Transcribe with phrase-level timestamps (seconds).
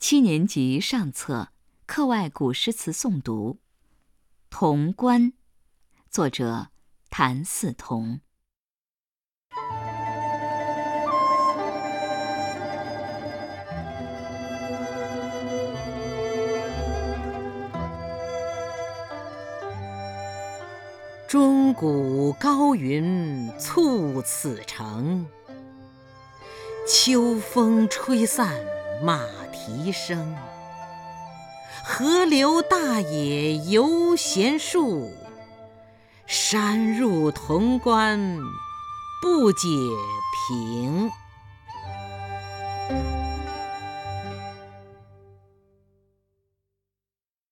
[0.00, 1.50] 七年级上册
[1.84, 3.58] 课外古诗词诵读，
[4.58, 5.24] 《潼关》，
[6.08, 6.68] 作者
[7.10, 8.20] 谭嗣同。
[21.28, 25.26] 钟鼓高云簇此城，
[26.88, 28.64] 秋风吹散
[29.04, 29.20] 马
[29.66, 30.34] 蹄声。
[31.84, 35.10] 河流大野犹嫌数，
[36.26, 38.38] 山入潼关
[39.20, 39.68] 不解
[40.48, 41.10] 平。